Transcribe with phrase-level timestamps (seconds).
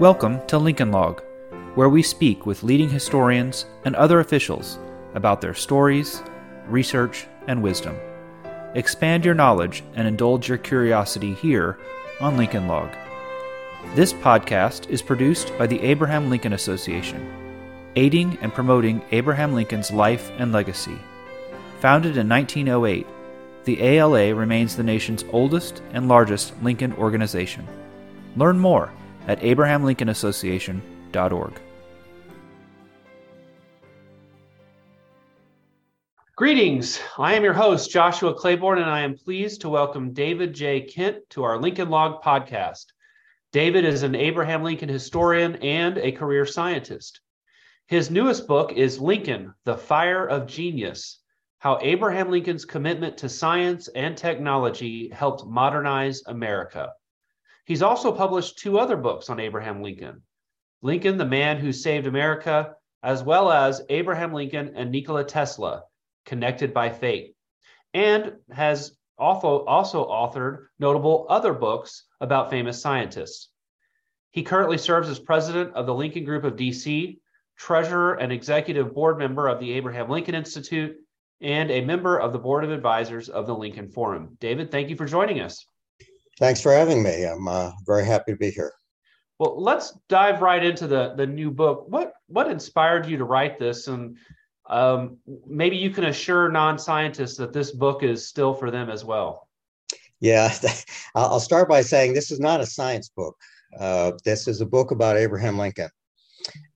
[0.00, 1.22] Welcome to Lincoln Log,
[1.76, 4.76] where we speak with leading historians and other officials
[5.14, 6.20] about their stories,
[6.66, 7.96] research, and wisdom.
[8.74, 11.78] Expand your knowledge and indulge your curiosity here
[12.20, 12.90] on Lincoln Log.
[13.94, 17.32] This podcast is produced by the Abraham Lincoln Association,
[17.94, 20.98] aiding and promoting Abraham Lincoln's life and legacy.
[21.78, 23.06] Founded in 1908,
[23.62, 27.64] the ALA remains the nation's oldest and largest Lincoln organization.
[28.34, 28.90] Learn more
[29.26, 31.60] at abrahamlincolnassociation.org.
[36.36, 37.00] Greetings.
[37.16, 40.80] I am your host, Joshua Claybourn, and I am pleased to welcome David J.
[40.80, 42.86] Kent to our Lincoln Log podcast.
[43.52, 47.20] David is an Abraham Lincoln historian and a career scientist.
[47.86, 51.20] His newest book is Lincoln, The Fire of Genius
[51.60, 56.88] How Abraham Lincoln's Commitment to Science and Technology Helped Modernize America.
[57.64, 60.22] He's also published two other books on Abraham Lincoln
[60.82, 65.84] Lincoln, the Man Who Saved America, as well as Abraham Lincoln and Nikola Tesla,
[66.26, 67.34] Connected by Fate,
[67.94, 73.48] and has also, also authored notable other books about famous scientists.
[74.30, 77.18] He currently serves as president of the Lincoln Group of DC,
[77.56, 80.96] treasurer and executive board member of the Abraham Lincoln Institute,
[81.40, 84.36] and a member of the board of advisors of the Lincoln Forum.
[84.40, 85.66] David, thank you for joining us.
[86.38, 87.24] Thanks for having me.
[87.24, 88.72] I'm uh, very happy to be here.
[89.38, 91.86] Well, let's dive right into the the new book.
[91.88, 94.16] What what inspired you to write this, and
[94.68, 99.48] um, maybe you can assure non-scientists that this book is still for them as well.
[100.20, 100.52] Yeah,
[101.14, 103.36] I'll start by saying this is not a science book.
[103.78, 105.90] Uh, this is a book about Abraham Lincoln,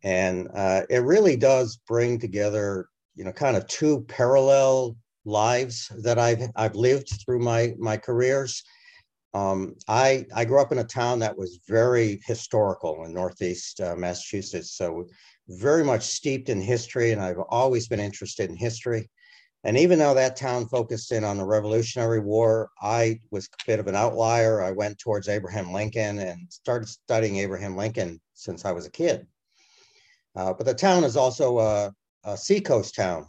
[0.03, 6.19] and uh, it really does bring together, you know, kind of two parallel lives that
[6.19, 8.65] I've I've lived through my my careers
[9.35, 13.95] um, I I grew up in a town that was very historical in Northeast uh,
[13.97, 15.07] Massachusetts, so
[15.49, 19.09] very much steeped in history, and I've always been interested in history.
[19.65, 23.81] And even though that town focused in on the Revolutionary War, I was a bit
[23.81, 24.63] of an outlier.
[24.63, 29.27] I went towards Abraham Lincoln and started studying Abraham Lincoln since I was a kid.
[30.37, 31.93] Uh, but the town is also a,
[32.25, 33.27] a seacoast town,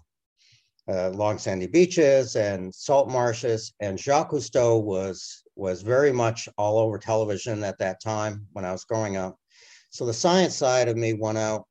[0.87, 3.73] uh, long sandy beaches and salt marshes.
[3.79, 8.71] And Jacques Cousteau was was very much all over television at that time when I
[8.71, 9.37] was growing up.
[9.91, 11.65] So the science side of me went out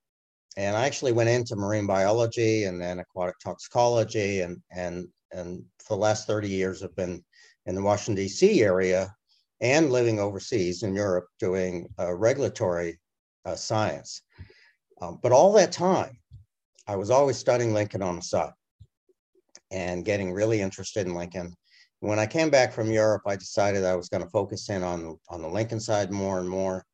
[0.57, 5.95] and I actually went into marine biology and then aquatic toxicology and and and for
[5.95, 7.25] the last 30 years I've been
[7.67, 9.15] in the Washington DC area
[9.61, 12.99] and living overseas in Europe doing uh, regulatory
[13.45, 14.23] uh, science.
[15.01, 16.19] Um, but all that time,
[16.87, 18.53] I was always studying Lincoln on the side
[19.71, 21.55] and getting really interested in Lincoln
[22.01, 25.19] when I came back from Europe, I decided I was going to focus in on
[25.29, 26.85] on the Lincoln side more and more,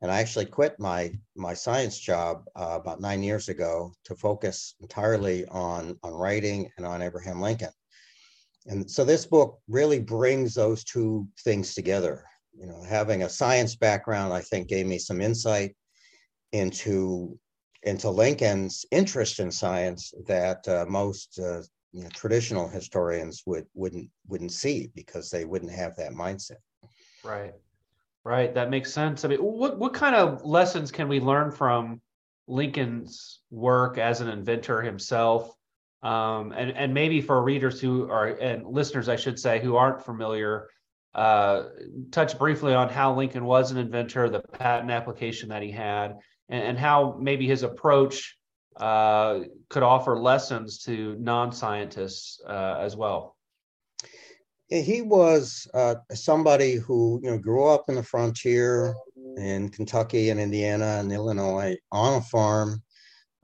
[0.00, 4.74] and I actually quit my my science job uh, about nine years ago to focus
[4.80, 7.72] entirely on on writing and on Abraham Lincoln.
[8.66, 12.24] And so this book really brings those two things together.
[12.54, 15.76] You know, having a science background, I think, gave me some insight
[16.52, 17.38] into
[17.82, 21.60] into Lincoln's interest in science that uh, most uh,
[21.94, 26.58] you know, traditional historians would wouldn't wouldn't see because they wouldn't have that mindset.
[27.22, 27.54] Right,
[28.24, 28.52] right.
[28.52, 29.24] That makes sense.
[29.24, 32.02] I mean, what what kind of lessons can we learn from
[32.48, 35.54] Lincoln's work as an inventor himself?
[36.02, 40.04] Um, and and maybe for readers who are and listeners, I should say, who aren't
[40.04, 40.68] familiar,
[41.14, 41.62] uh,
[42.10, 46.18] touch briefly on how Lincoln was an inventor, the patent application that he had,
[46.48, 48.36] and, and how maybe his approach
[48.76, 53.36] uh, could offer lessons to non-scientists uh, as well.
[54.68, 58.94] He was uh, somebody who you know grew up in the frontier
[59.36, 62.82] in Kentucky and Indiana and Illinois on a farm,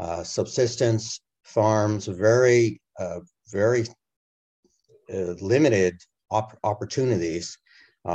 [0.01, 3.85] uh, subsistence farms, very uh, very
[5.13, 7.57] uh, limited op- opportunities.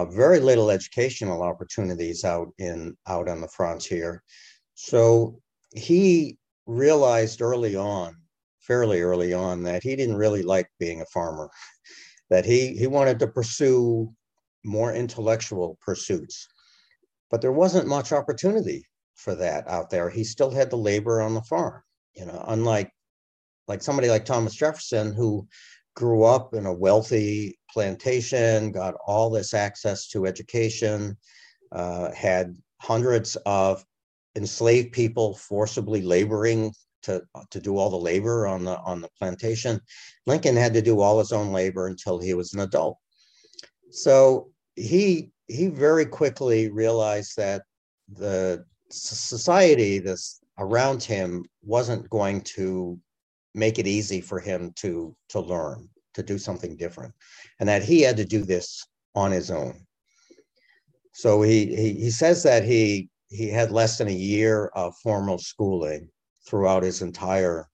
[0.10, 4.24] very little educational opportunities out in out on the frontier,
[4.74, 5.40] so
[5.76, 8.16] he realized early on,
[8.60, 11.50] fairly early on, that he didn't really like being a farmer,
[12.30, 14.12] that he, he wanted to pursue
[14.64, 16.48] more intellectual pursuits.
[17.30, 18.86] But there wasn't much opportunity
[19.16, 20.10] for that out there.
[20.10, 21.82] He still had to labor on the farm,
[22.16, 22.92] you know, unlike
[23.68, 25.48] like somebody like Thomas Jefferson, who
[25.96, 31.18] grew up in a wealthy plantation, got all this access to education,
[31.72, 33.84] uh, had hundreds of
[34.36, 36.74] enslaved people forcibly laboring
[37.04, 39.80] to to do all the labor on the on the plantation.
[40.26, 42.98] Lincoln had to do all his own labor until he was an adult.
[43.92, 47.64] So he he very quickly realized that
[48.10, 53.00] the society, this around him, wasn't going to
[53.54, 57.14] make it easy for him to to learn, to do something different,
[57.60, 59.86] and that he had to do this on his own.
[61.14, 65.38] So he he, he says that he he had less than a year of formal
[65.38, 66.10] schooling
[66.48, 67.68] throughout his entire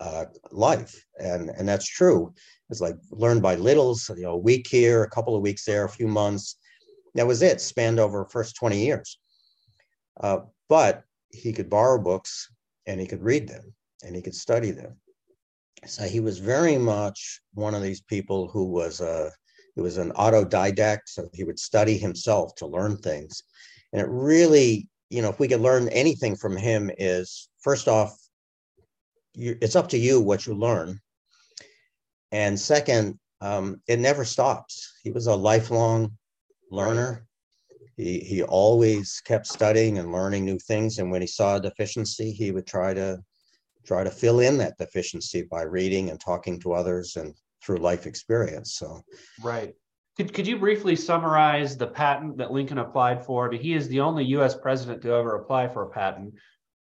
[0.00, 2.32] uh, life, and and that's true.
[2.70, 5.84] It's like learned by littles, you know, a week here, a couple of weeks there,
[5.84, 6.56] a few months.
[7.14, 7.60] That was it.
[7.60, 9.18] Spanned over first twenty years.
[10.20, 10.38] Uh,
[10.68, 12.50] but he could borrow books
[12.86, 14.96] and he could read them and he could study them.
[15.86, 19.30] So he was very much one of these people who was a
[19.74, 21.02] he was an autodidact.
[21.06, 23.42] So he would study himself to learn things,
[23.92, 28.16] and it really, you know, if we could learn anything from him, is first off,
[29.34, 31.00] you, it's up to you what you learn,
[32.32, 34.98] and second, um, it never stops.
[35.02, 36.16] He was a lifelong
[36.70, 37.26] learner.
[37.96, 40.98] He, he always kept studying and learning new things.
[40.98, 43.18] And when he saw a deficiency, he would try to
[43.86, 48.06] try to fill in that deficiency by reading and talking to others and through life
[48.06, 48.74] experience.
[48.74, 49.02] So,
[49.42, 49.74] right.
[50.16, 53.52] Could, could you briefly summarize the patent that Lincoln applied for?
[53.52, 54.54] He is the only U.S.
[54.56, 56.34] president to ever apply for a patent.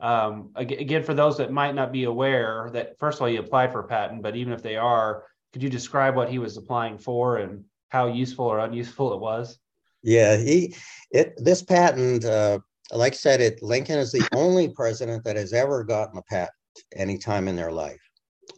[0.00, 3.70] Um, again, for those that might not be aware, that first of all, he applied
[3.70, 6.98] for a patent, but even if they are, could you describe what he was applying
[6.98, 9.58] for and how useful or unuseful it was?
[10.02, 10.74] Yeah, he
[11.10, 12.60] it this patent, uh,
[12.92, 16.50] like I said, it Lincoln is the only president that has ever gotten a patent
[16.96, 18.00] any time in their life.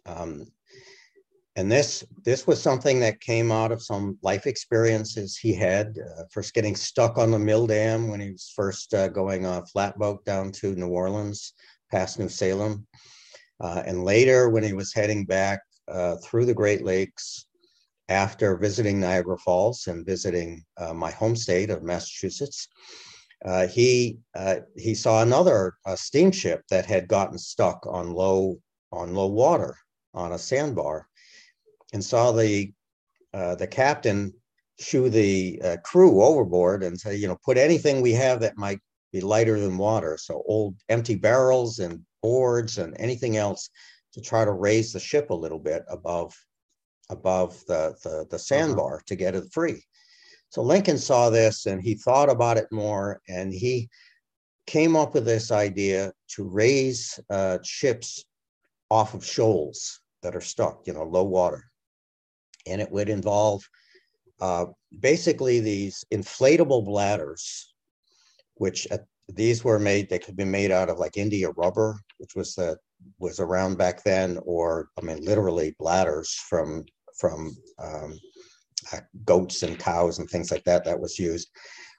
[0.07, 0.47] Um,
[1.57, 6.23] and this this was something that came out of some life experiences he had uh,
[6.31, 9.67] first getting stuck on the mill dam when he was first uh, going on a
[9.67, 11.55] flatboat down to new orleans
[11.91, 12.87] past new salem
[13.61, 17.47] uh, and later when he was heading back uh, through the great lakes
[18.09, 22.69] after visiting niagara falls and visiting uh, my home state of massachusetts
[23.45, 24.19] uh, he
[24.77, 28.57] he saw another steamship that had gotten stuck on low
[28.93, 29.77] on low water
[30.15, 31.09] on a sandbar
[31.93, 32.73] and saw the
[33.35, 34.33] uh, the captain
[34.79, 38.81] shoo the uh, crew overboard and say, you know, put anything we have that might
[39.13, 40.19] be lighter than water.
[40.19, 43.71] So old empty barrels and boards and anything else
[44.15, 46.35] to try to raise the ship a little bit above
[47.11, 48.39] above the the, the uh-huh.
[48.39, 49.03] sandbar uh-huh.
[49.07, 49.85] to get it free.
[50.49, 53.89] So Lincoln saw this and he thought about it more and he
[54.67, 58.25] came up with this idea to raise uh, ships
[58.91, 61.72] off of shoals that are stuck, you know, low water
[62.67, 63.63] and it would involve
[64.41, 64.67] uh,
[65.01, 67.75] basically these inflatable bladders,
[68.55, 68.99] which uh,
[69.29, 70.09] these were made.
[70.09, 72.77] They could be made out of like India rubber, which was the
[73.19, 76.85] was around back then, or I mean, literally bladders from
[77.19, 78.19] from um,
[78.93, 80.85] uh, goats and cows and things like that.
[80.85, 81.49] That was used,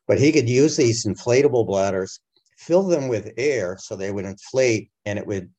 [0.07, 2.19] but he could use these inflatable bladders,
[2.57, 5.49] fill them with air, so they would inflate, and it would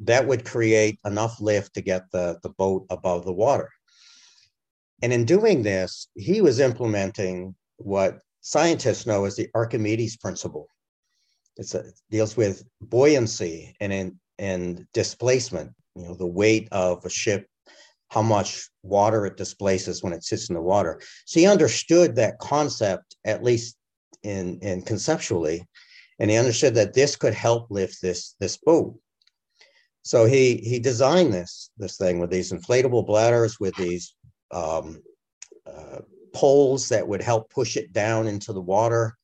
[0.00, 3.70] that would create enough lift to get the the boat above the water.
[5.04, 10.70] And in doing this, he was implementing what scientists know as the Archimedes principle.
[11.58, 15.72] A, it deals with buoyancy and in, and displacement.
[15.94, 17.46] You know, the weight of a ship,
[18.08, 21.02] how much water it displaces when it sits in the water.
[21.26, 23.76] So he understood that concept at least
[24.22, 25.66] in in conceptually,
[26.18, 28.98] and he understood that this could help lift this this boat.
[30.00, 34.14] So he he designed this this thing with these inflatable bladders with these
[34.54, 35.02] um,
[35.66, 36.00] uh,
[36.32, 39.16] poles that would help push it down into the water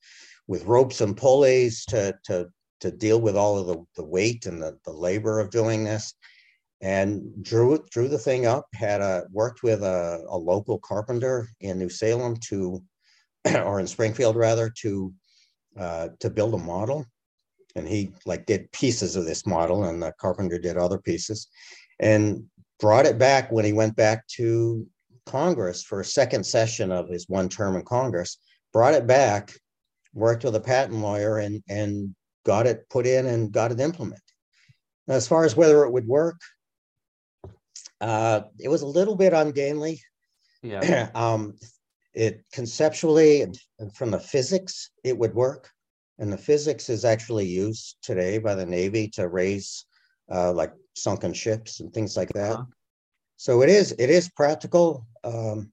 [0.47, 2.47] with ropes and pulleys to, to,
[2.81, 6.13] to deal with all of the, the weight and the, the labor of doing this.
[6.81, 11.77] And drew drew the thing up had a worked with a, a local carpenter in
[11.77, 12.81] new salem to
[13.55, 15.13] or in springfield rather to
[15.79, 17.05] uh, to build a model.
[17.75, 21.47] And he like did pieces of this model and the carpenter did other pieces
[21.99, 22.45] and
[22.79, 24.85] brought it back when he went back to
[25.25, 28.37] Congress for a second session of his one term in Congress,
[28.73, 29.53] brought it back,
[30.13, 34.21] worked with a patent lawyer, and and got it put in and got it implemented.
[35.07, 36.39] Now, as far as whether it would work,
[37.99, 40.01] uh, it was a little bit ungainly.
[40.63, 41.09] Yeah.
[41.15, 41.55] um,
[42.13, 45.69] it conceptually and, and from the physics, it would work.
[46.19, 49.85] And the physics is actually used today by the Navy to raise
[50.31, 52.53] uh, like sunken ships and things like that.
[52.53, 52.65] Uh-huh.
[53.37, 55.07] So it is it is practical.
[55.23, 55.71] Um,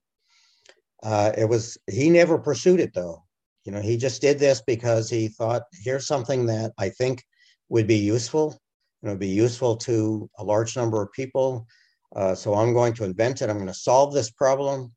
[1.01, 3.23] uh, it was he never pursued it though.
[3.65, 7.23] You know, he just did this because he thought here's something that I think
[7.69, 8.59] would be useful.
[9.03, 11.67] It would be useful to a large number of people.
[12.15, 13.49] Uh, so I'm going to invent it.
[13.49, 14.91] I'm going to solve this problem.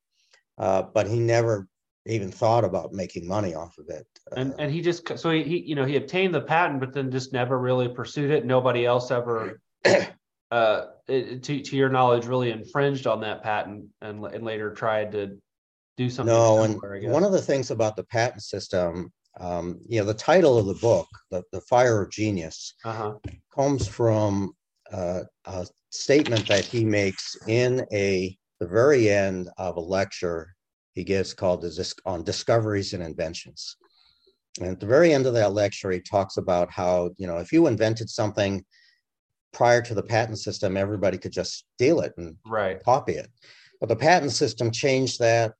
[0.58, 1.66] Uh, but he never
[2.06, 4.06] even thought about making money off of it.
[4.36, 7.10] And and he just so he, he you know he obtained the patent, but then
[7.10, 8.44] just never really pursued it.
[8.44, 9.60] Nobody else ever,
[10.52, 15.10] uh, it, to to your knowledge, really infringed on that patent and and later tried
[15.12, 15.38] to
[15.96, 16.34] do something.
[16.34, 16.78] No, and
[17.10, 20.74] one of the things about the patent system, um, you know, the title of the
[20.74, 23.14] book, the the Fire of Genius, uh-huh.
[23.54, 24.52] comes from
[24.92, 30.54] uh, a statement that he makes in a the very end of a lecture
[30.92, 31.64] he gives called
[32.04, 33.78] on discoveries and inventions.
[34.60, 37.52] And at the very end of that lecture, he talks about how, you know, if
[37.52, 38.62] you invented something
[39.52, 42.82] prior to the patent system, everybody could just steal it and right.
[42.82, 43.30] copy it.
[43.80, 45.54] But the patent system changed that,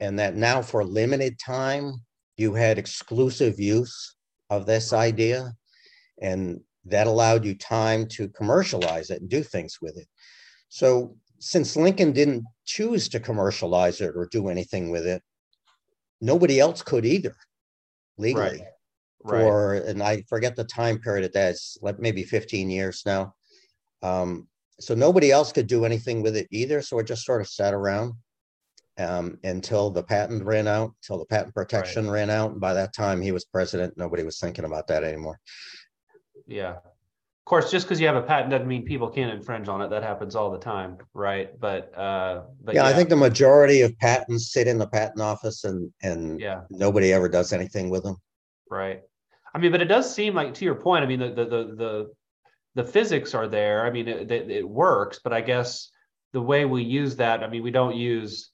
[0.00, 1.94] and that now for a limited time,
[2.36, 4.16] you had exclusive use
[4.48, 5.52] of this idea.
[6.20, 10.08] And that allowed you time to commercialize it and do things with it.
[10.68, 15.22] So since Lincoln didn't choose to commercialize it or do anything with it,
[16.20, 17.34] nobody else could either
[18.16, 18.60] legally.
[18.60, 18.62] Right.
[19.26, 19.82] For right.
[19.82, 21.50] and I forget the time period of that.
[21.50, 23.34] It's like maybe 15 years now.
[24.02, 24.48] Um,
[24.78, 26.80] so nobody else could do anything with it either.
[26.80, 28.14] So it just sort of sat around
[28.98, 32.14] um, until the patent ran out, until the patent protection right.
[32.14, 32.52] ran out.
[32.52, 35.38] And by that time he was president, nobody was thinking about that anymore.
[36.46, 39.82] Yeah Of course, just because you have a patent doesn't mean people can't infringe on
[39.82, 39.90] it.
[39.90, 41.58] That happens all the time, right?
[41.60, 45.20] But uh, but yeah, yeah, I think the majority of patents sit in the patent
[45.20, 48.16] office, and and yeah, nobody ever does anything with them.
[48.70, 49.02] Right.
[49.54, 51.74] I mean, but it does seem like, to your point, I mean, the the the
[51.76, 52.10] the,
[52.76, 53.84] the physics are there.
[53.84, 55.90] I mean, it, it, it works, but I guess
[56.32, 58.50] the way we use that, I mean, we don't use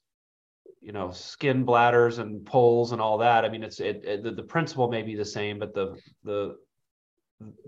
[0.79, 4.31] you know skin bladders and poles and all that i mean it's it, it the,
[4.31, 6.55] the principle may be the same but the the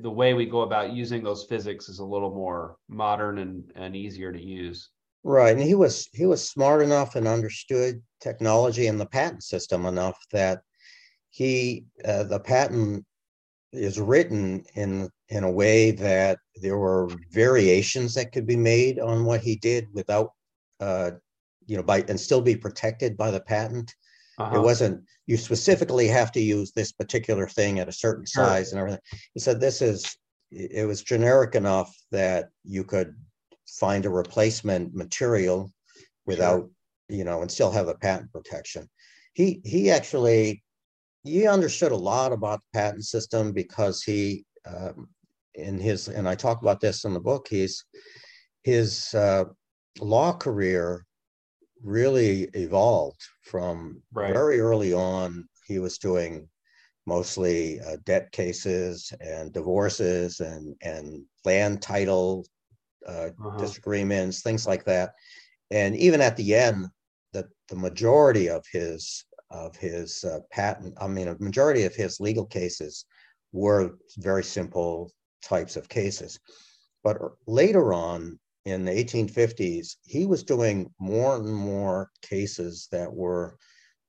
[0.02, 3.96] the way we go about using those physics is a little more modern and, and
[3.96, 4.90] easier to use.
[5.24, 9.86] Right, and he was he was smart enough and understood technology and the patent system
[9.86, 10.62] enough that
[11.30, 13.06] he uh, the patent
[13.72, 19.26] is written in in a way that there were variations that could be made on
[19.26, 20.32] what he did without
[20.80, 21.12] uh,
[21.66, 23.94] you know by and still be protected by the patent
[24.40, 24.58] uh-huh.
[24.58, 28.46] It wasn't you specifically have to use this particular thing at a certain sure.
[28.46, 29.02] size and everything.
[29.34, 30.18] He said this is
[30.52, 33.16] it was generic enough that you could
[33.68, 35.72] find a replacement material
[36.26, 36.70] without sure.
[37.10, 38.90] you know and still have the patent protection.
[39.34, 40.64] He he actually
[41.30, 45.08] he understood a lot about the patent system because he um,
[45.56, 47.48] in his and I talk about this in the book.
[47.50, 47.86] He's
[48.64, 49.46] his uh,
[50.00, 51.06] law career
[51.84, 54.34] really evolved from right.
[54.34, 55.48] very early on.
[55.66, 56.48] He was doing
[57.06, 62.46] mostly uh, debt cases and divorces and and land title
[63.08, 63.58] uh, uh-huh.
[63.58, 65.14] disagreements, things like that.
[65.72, 66.88] And even at the end,
[67.34, 72.20] the the majority of his of his uh, patent, I mean, a majority of his
[72.20, 73.06] legal cases
[73.52, 75.12] were very simple
[75.44, 76.40] types of cases.
[77.04, 83.58] But later on, in the 1850s, he was doing more and more cases that were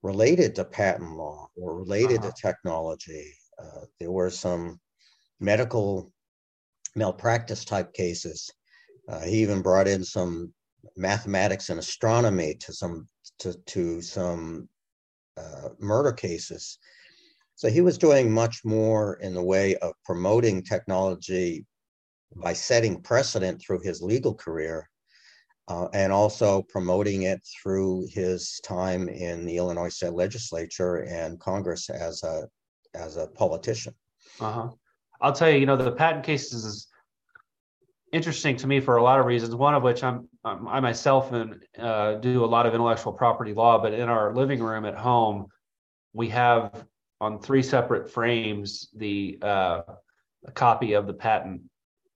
[0.02, 2.30] related to patent law or related uh-huh.
[2.30, 3.32] to technology.
[3.58, 4.80] Uh, there were some
[5.38, 6.12] medical
[6.96, 8.50] malpractice type cases.
[9.08, 10.52] Uh, he even brought in some
[10.96, 13.06] mathematics and astronomy to some
[13.38, 14.68] to, to some
[15.40, 16.78] uh, murder cases.
[17.54, 21.66] So he was doing much more in the way of promoting technology
[22.36, 24.88] by setting precedent through his legal career
[25.68, 31.88] uh, and also promoting it through his time in the Illinois state legislature and Congress
[31.90, 32.48] as a
[32.94, 33.94] as a politician.
[34.40, 34.68] Uh-huh.
[35.20, 36.88] I'll tell you, you know, the patent cases
[38.12, 39.54] interesting to me for a lot of reasons.
[39.54, 43.54] One of which I'm, I'm I myself and uh, do a lot of intellectual property
[43.54, 45.46] law, but in our living room at home,
[46.12, 46.84] we have
[47.20, 49.82] on three separate frames the uh,
[50.46, 51.62] a copy of the patent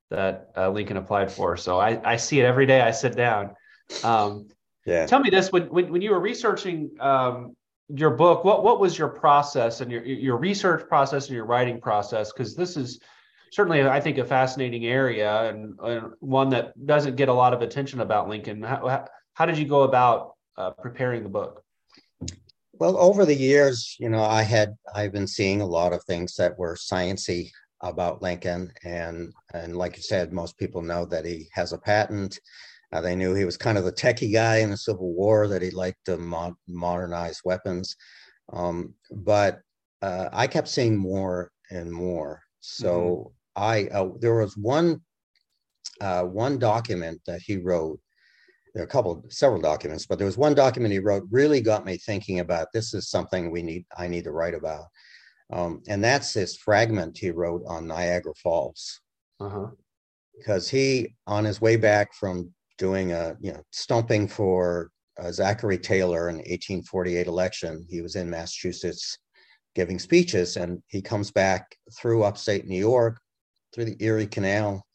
[0.09, 1.57] that uh, Lincoln applied for.
[1.57, 2.81] So I, I see it every day.
[2.81, 3.55] I sit down.
[4.03, 4.47] Um,
[4.85, 5.05] yeah.
[5.05, 7.55] Tell me this: when, when when you were researching um,
[7.87, 11.79] your book, what what was your process and your your research process and your writing
[11.79, 12.31] process?
[12.31, 12.99] Because this is
[13.55, 17.61] certainly, I think, a fascinating area and, and, one that doesn't get a lot of
[17.61, 18.61] attention about Lincoln.
[18.61, 21.63] How, how did you go about uh, preparing the book?
[22.73, 26.35] Well, over the years, you know, I had I've been seeing a lot of things
[26.35, 31.47] that were sciency about Lincoln, and and like you said, most people know that he
[31.53, 32.37] has a patent.
[32.91, 35.61] Uh, they knew he was kind of the techie guy in the Civil War, that
[35.61, 37.95] he liked to mod- modernize weapons.
[38.51, 39.61] Um, but
[40.01, 42.41] uh, I kept seeing more and more.
[42.59, 43.34] So mm-hmm.
[43.55, 45.01] I uh, there was one
[46.01, 47.99] uh, one document that he wrote
[48.75, 51.85] there are a couple, several documents, but there was one document he wrote really got
[51.85, 54.87] me thinking about this is something we need, I need to write about.
[55.53, 58.99] Um, and that's this fragment he wrote on Niagara Falls.
[59.39, 59.67] Uh-huh.
[60.37, 65.77] Because he, on his way back from doing a, you know, stumping for uh, Zachary
[65.77, 69.17] Taylor in 1848 election, he was in Massachusetts
[69.73, 73.21] giving speeches and he comes back through upstate New York,
[73.75, 74.85] through the Erie Canal,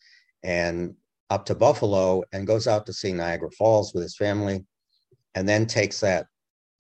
[0.43, 0.95] and
[1.29, 4.65] up to Buffalo and goes out to see Niagara Falls with his family,
[5.35, 6.27] and then takes that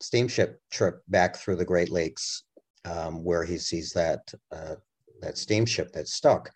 [0.00, 2.44] steamship trip back through the Great Lakes,
[2.86, 4.76] um, where he sees that uh,
[5.20, 6.50] that steamship that's stuck.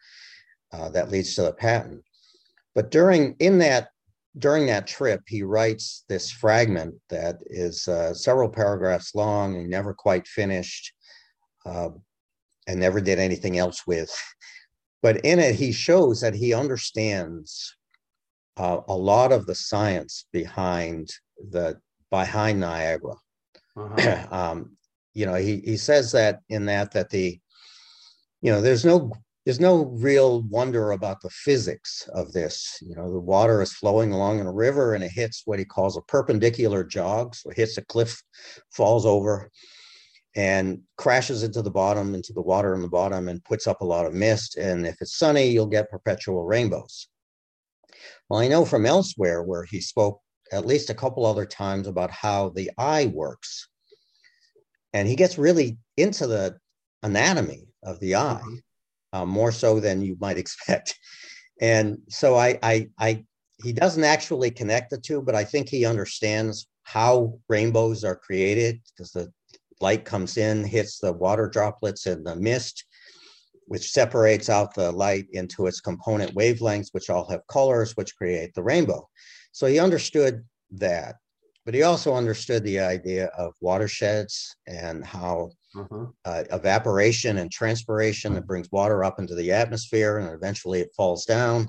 [0.72, 2.02] Uh, that leads to the patent.
[2.74, 3.90] But during in that
[4.38, 9.94] during that trip, he writes this fragment that is uh, several paragraphs long and never
[9.94, 10.92] quite finished,
[11.64, 11.90] uh,
[12.66, 14.12] and never did anything else with.
[15.04, 17.76] But in it, he shows that he understands
[18.56, 21.10] uh, a lot of the science behind
[21.50, 21.78] the
[22.10, 23.16] behind Niagara.
[23.76, 24.26] Uh-huh.
[24.30, 24.78] um,
[25.12, 27.38] you know, he he says that in that that the
[28.40, 29.12] you know there's no
[29.44, 32.78] there's no real wonder about the physics of this.
[32.80, 35.66] You know, the water is flowing along in a river and it hits what he
[35.66, 38.22] calls a perpendicular jog, so it hits a cliff,
[38.72, 39.50] falls over,
[40.36, 43.86] and crashes into the bottom, into the water in the bottom, and puts up a
[43.86, 44.56] lot of mist.
[44.56, 47.08] And if it's sunny, you'll get perpetual rainbows.
[48.28, 50.20] Well, I know from elsewhere where he spoke
[50.52, 53.68] at least a couple other times about how the eye works.
[54.92, 56.56] And he gets really into the
[57.02, 59.18] anatomy of the eye, mm-hmm.
[59.18, 60.98] uh, more so than you might expect.
[61.60, 63.24] And so I, I, I,
[63.62, 68.80] he doesn't actually connect the two, but I think he understands how rainbows are created
[68.90, 69.32] because the
[69.80, 72.84] light comes in, hits the water droplets in the mist,
[73.66, 78.54] which separates out the light into its component wavelengths, which all have colors, which create
[78.54, 79.08] the rainbow.
[79.52, 81.16] So he understood that,
[81.64, 86.06] but he also understood the idea of watersheds and how uh-huh.
[86.24, 91.24] uh, evaporation and transpiration that brings water up into the atmosphere and eventually it falls
[91.24, 91.68] down.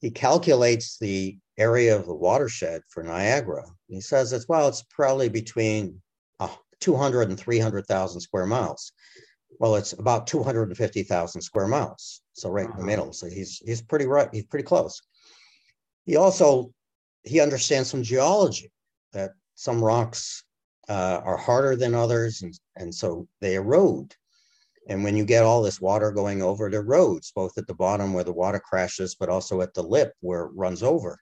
[0.00, 3.64] He calculates the area of the watershed for Niagara.
[3.88, 6.00] He says it's well, it's probably between
[6.80, 8.92] 200 and 300,000 square miles.
[9.58, 12.20] Well, it's about 250,000 square miles.
[12.32, 13.12] So right in the middle.
[13.12, 14.28] So he's he's pretty right.
[14.30, 15.00] He's pretty close.
[16.04, 16.72] He also
[17.22, 18.70] he understands some geology
[19.12, 20.44] that some rocks
[20.88, 24.14] uh, are harder than others, and, and so they erode.
[24.88, 28.12] And when you get all this water going over, it erodes both at the bottom
[28.12, 31.18] where the water crashes, but also at the lip where it runs over.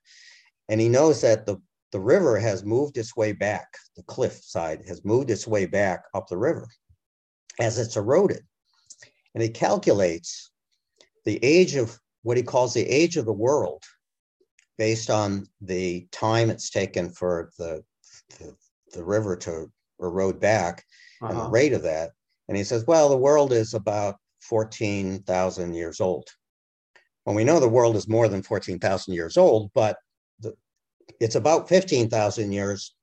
[0.69, 1.57] And he knows that the,
[1.95, 6.03] the river has moved its way back, the cliff side has moved its way back
[6.13, 6.67] up the river
[7.61, 8.41] as it's eroded.
[9.33, 10.51] And he calculates
[11.25, 13.85] the age of what he calls the age of the world
[14.77, 17.85] based on the time it's taken for the,
[18.41, 18.57] the,
[18.93, 20.85] the river to erode back
[21.23, 21.29] uh-huh.
[21.29, 21.51] and the uh-huh.
[21.53, 22.11] rate of that.
[22.49, 26.29] And he says, well, the world is about 14,000 years old.
[27.25, 29.97] Well, we know the world is more than 14,000 years old, but
[31.21, 32.95] it's about 15,000 years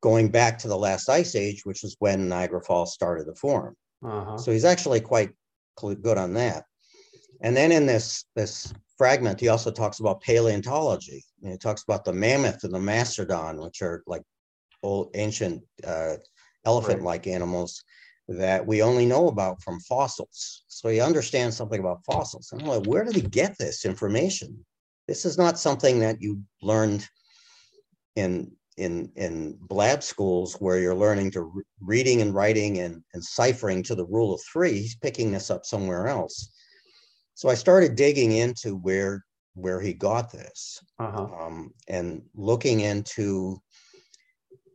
[0.00, 3.74] going back to the last ice age, which was when Niagara Falls started to form.
[4.04, 4.38] Uh-huh.
[4.38, 5.30] So he's actually quite
[5.76, 6.64] good on that.
[7.40, 11.24] And then in this this fragment, he also talks about paleontology.
[11.42, 14.22] And he talks about the mammoth and the mastodon, which are like
[14.82, 16.14] old ancient uh,
[16.64, 17.34] elephant-like right.
[17.34, 17.82] animals
[18.28, 20.64] that we only know about from fossils.
[20.68, 22.50] So he understands something about fossils.
[22.52, 24.64] And I'm like, where did he get this information?
[25.06, 27.08] This is not something that you learned
[28.18, 33.24] in in in blab schools where you're learning to re- reading and writing and, and
[33.24, 36.50] ciphering to the rule of three he's picking this up somewhere else
[37.34, 41.26] so i started digging into where where he got this uh-huh.
[41.40, 43.60] um, and looking into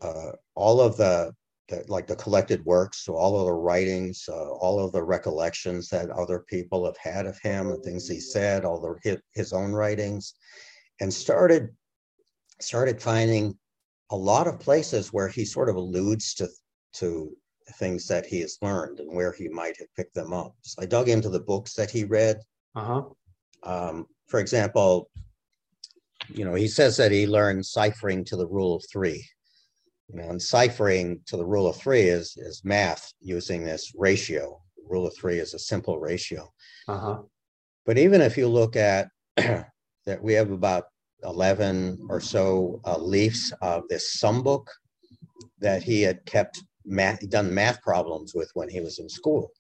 [0.02, 1.32] uh, all of the,
[1.70, 5.88] the, like the collected works so all of the writings uh, all of the recollections
[5.88, 9.54] that other people have had of him the things he said all the his, his
[9.54, 10.34] own writings
[11.00, 11.70] and started
[12.64, 13.58] started finding
[14.12, 16.48] a lot of places where he sort of alludes to
[16.94, 17.36] to
[17.76, 20.54] things that he has learned and where he might have picked them up.
[20.62, 22.40] So I dug into the books that he read.
[22.76, 23.04] Uh-huh.
[23.64, 25.10] Um, for example,
[26.30, 29.26] you know, he says that he learned ciphering to the rule of three.
[30.10, 34.62] You know, and ciphering to the rule of three is is math using this ratio.
[34.88, 36.52] Rule of three is a simple ratio.
[36.88, 37.22] Uh-huh.
[37.86, 40.86] But even if you look at that, we have about
[41.26, 44.70] 11 or so uh, leaves of this sum book
[45.60, 49.52] that he had kept math, done math problems with when he was in school.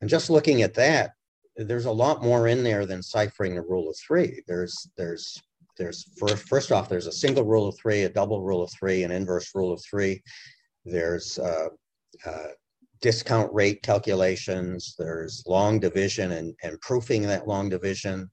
[0.00, 1.12] And just looking at that,
[1.56, 4.42] there's a lot more in there than ciphering the rule of three.
[4.46, 5.42] There's there's
[5.76, 9.04] there's first, first off, there's a single rule of three, a double rule of three,
[9.04, 10.22] an inverse rule of three.
[10.84, 11.68] There's uh,
[12.26, 12.48] uh,
[13.00, 14.94] discount rate calculations.
[14.98, 18.28] There's long division and, and proofing that long division.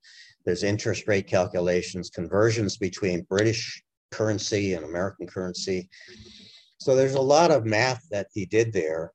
[0.46, 5.90] There's interest rate calculations, conversions between British currency and American currency.
[6.78, 9.12] So there's a lot of math that he did there.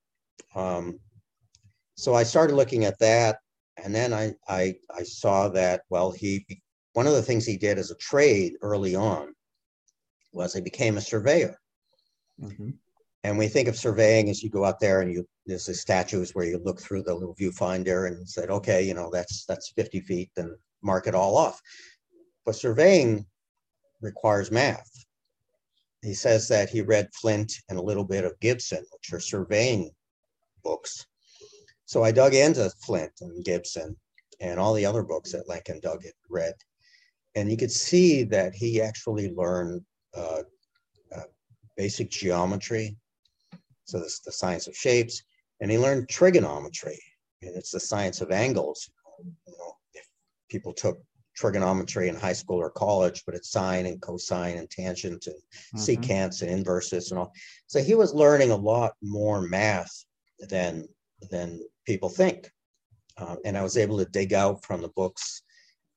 [0.55, 0.99] Um,
[1.97, 3.39] so I started looking at that,
[3.77, 6.45] and then I, I I saw that well he
[6.95, 9.33] one of the things he did as a trade early on
[10.33, 11.57] was he became a surveyor.
[12.43, 12.71] Mm-hmm.
[13.23, 16.35] And we think of surveying as you go out there and you there's the statues
[16.35, 20.01] where you look through the little viewfinder and said, okay, you know, that's that's 50
[20.01, 21.61] feet, then mark it all off.
[22.45, 23.27] But surveying
[24.01, 24.91] requires math.
[26.03, 29.91] He says that he read Flint and a little bit of Gibson, which are surveying
[30.63, 31.07] books.
[31.85, 33.97] So I dug into Flint and Gibson
[34.41, 36.55] and all the other books that Lincoln dug it read.
[37.35, 39.83] And you could see that he actually learned
[40.17, 40.43] uh,
[41.15, 41.23] uh,
[41.77, 42.97] basic geometry,
[43.85, 45.23] so this the science of shapes,
[45.61, 46.99] and he learned trigonometry,
[47.43, 48.91] and it's the science of angles.
[49.47, 49.77] You know,
[50.51, 51.01] people took
[51.37, 55.79] trigonometry in high school or college, but it's sine and cosine and tangent and mm-hmm.
[55.79, 57.33] secants and inverses and all.
[57.67, 60.05] So he was learning a lot more math
[60.41, 60.87] than
[61.31, 62.51] than people think,
[63.17, 65.43] uh, and I was able to dig out from the books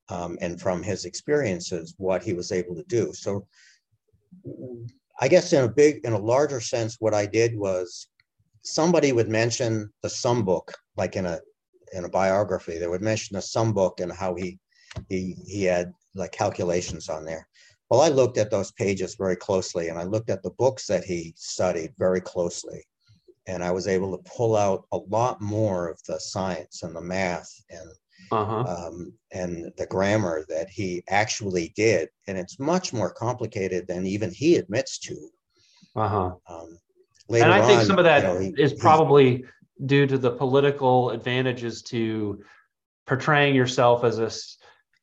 [0.09, 3.13] um, and from his experiences what he was able to do.
[3.13, 3.47] So
[5.19, 8.07] I guess in a big, in a larger sense, what I did was
[8.63, 11.39] somebody would mention the sum book, like in a
[11.93, 14.59] in a biography, they would mention a sum book and how he
[15.09, 17.47] he he had like calculations on there.
[17.89, 21.03] Well, I looked at those pages very closely, and I looked at the books that
[21.03, 22.83] he studied very closely,
[23.47, 27.01] and I was able to pull out a lot more of the science and the
[27.01, 27.89] math and
[28.31, 28.87] uh-huh.
[28.87, 32.09] um, and the grammar that he actually did.
[32.27, 35.29] And it's much more complicated than even he admits to.
[35.95, 36.35] Uh-huh.
[36.47, 36.79] Um,
[37.29, 39.45] and I think on, some of that you know, he, is probably
[39.85, 42.43] due to the political advantages to
[43.05, 44.31] portraying yourself as a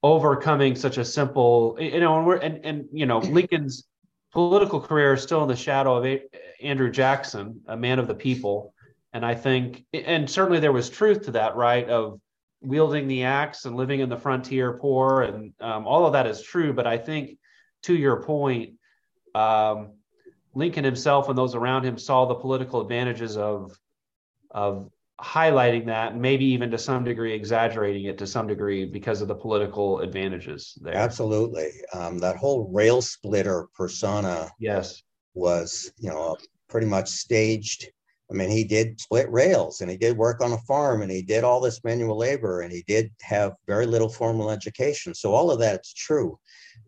[0.03, 3.85] overcoming such a simple, you know, and we're and, and you know Lincoln's
[4.33, 6.25] political career is still in the shadow of a-
[6.63, 8.75] Andrew Jackson, a man of the people.
[9.13, 11.89] And I think, and certainly there was truth to that, right?
[11.89, 12.21] Of
[12.61, 16.43] wielding the axe and living in the frontier poor and um, all of that is
[16.43, 17.39] true but i think
[17.83, 18.75] to your point
[19.35, 19.93] um,
[20.55, 23.73] lincoln himself and those around him saw the political advantages of
[24.51, 29.29] of highlighting that maybe even to some degree exaggerating it to some degree because of
[29.29, 35.03] the political advantages there absolutely um, that whole rail splitter persona yes
[35.35, 36.37] was you know
[36.69, 37.91] pretty much staged
[38.31, 41.21] I mean, he did split rails and he did work on a farm and he
[41.21, 45.15] did all this manual labor and he did have very little formal education.
[45.15, 46.39] So all of that's true,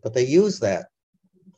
[0.03, 0.85] but they use that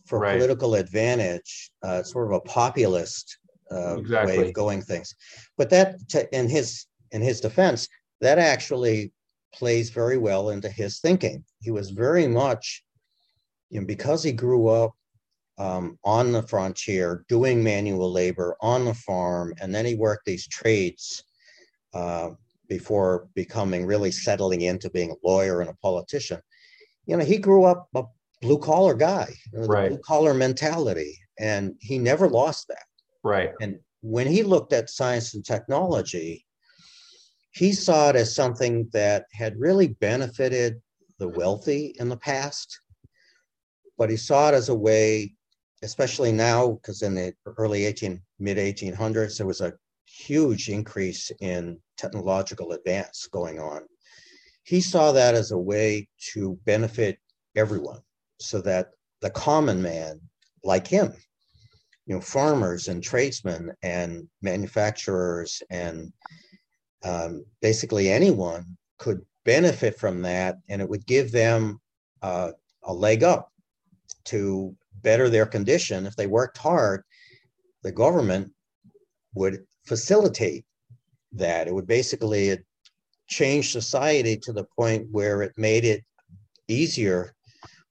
[0.08, 0.38] for right.
[0.38, 3.38] political advantage, uh, sort of a populist
[3.72, 4.38] uh, exactly.
[4.38, 5.14] way of going things.
[5.58, 7.88] But that, to, in his in his defense,
[8.22, 9.12] that actually
[9.54, 11.44] plays very well into his thinking.
[11.62, 12.84] He was very much,
[13.70, 14.94] you know, because he grew up
[15.58, 20.48] um, on the frontier doing manual labor on the farm, and then he worked these
[20.48, 21.24] trades
[21.94, 22.32] uh,
[22.68, 26.42] before becoming really settling into being a lawyer and a politician.
[27.06, 28.04] You know, he grew up a
[28.42, 29.90] blue collar guy, you know, right.
[29.90, 32.84] blue collar mentality, and he never lost that.
[33.26, 33.52] Right.
[33.60, 36.46] And when he looked at science and technology,
[37.52, 40.82] he saw it as something that had really benefited
[41.20, 42.80] the wealthy in the past,
[43.98, 45.36] but he saw it as a way
[45.86, 49.74] especially now, because in the early 18, mid 1800s, there was a
[50.06, 53.82] huge increase in technological advance going on.
[54.64, 57.20] He saw that as a way to benefit
[57.56, 58.02] everyone
[58.40, 58.90] so that
[59.22, 60.20] the common man,
[60.64, 61.14] like him,
[62.06, 66.12] you know, farmers and tradesmen and manufacturers and
[67.04, 71.80] um, basically anyone could benefit from that, and it would give them
[72.22, 72.52] uh,
[72.84, 73.52] a leg up
[74.26, 77.04] to better their condition, if they worked hard,
[77.84, 78.52] the government
[79.36, 80.66] would facilitate
[81.32, 81.68] that.
[81.68, 82.58] It would basically
[83.28, 86.04] change society to the point where it made it
[86.68, 87.36] easier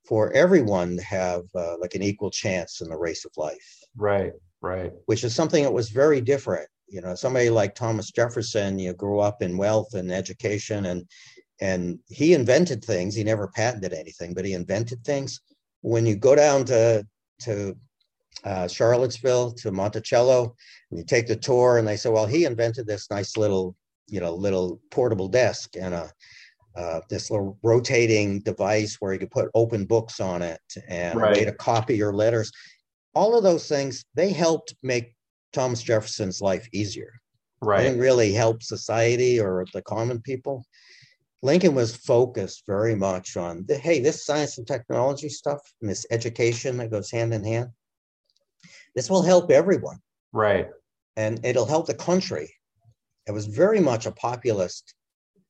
[0.05, 3.84] for everyone to have uh, like an equal chance in the race of life.
[3.97, 4.93] Right, right.
[5.07, 6.69] Which is something that was very different.
[6.89, 11.09] You know, somebody like Thomas Jefferson, you know, grew up in wealth and education, and
[11.61, 13.15] and he invented things.
[13.15, 15.41] He never patented anything, but he invented things
[15.83, 17.07] when you go down to
[17.41, 17.77] to
[18.45, 20.55] uh, Charlottesville to Monticello,
[20.91, 23.75] and you take the tour, and they say, "Well, he invented this nice little,
[24.07, 26.13] you know, little portable desk and a
[26.77, 31.37] uh, this little rotating device where you could put open books on it and Right.
[31.37, 32.51] a way to copy your letters.
[33.15, 35.15] All of those things they helped make
[35.53, 37.13] Thomas Jefferson's life easier.
[37.61, 37.85] Right.
[37.85, 40.65] didn't really help society or the common people.
[41.43, 46.05] Lincoln was focused very much on the, hey, this science and technology stuff and this
[46.11, 47.71] education that goes hand in hand.
[48.95, 49.99] This will help everyone
[50.33, 50.69] Right.
[51.17, 52.53] and it'll help the country.
[53.27, 54.95] It was very much a populist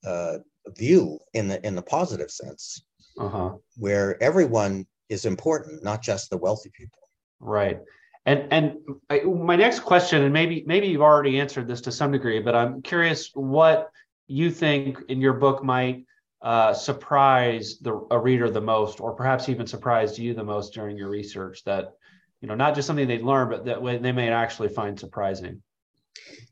[0.05, 0.39] uh,
[0.77, 2.85] view in the in the positive sense,
[3.19, 3.57] Uh-huh.
[3.77, 7.04] where everyone is important, not just the wealthy people.
[7.41, 7.81] Right.
[8.27, 8.79] And and
[9.11, 12.55] I, my next question, and maybe maybe you've already answered this to some degree, but
[12.55, 13.91] I'm curious what
[14.27, 16.07] you think in your book might
[16.41, 20.97] uh, surprise the a reader the most, or perhaps even surprised you the most during
[20.97, 21.63] your research.
[21.65, 21.93] That
[22.41, 25.63] you know, not just something they learn, but that they may actually find surprising.